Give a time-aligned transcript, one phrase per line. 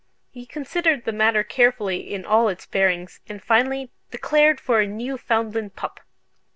[0.31, 5.75] He considered the matter carefully in all its bearings, and finally declared for a Newfoundland
[5.75, 5.99] pup.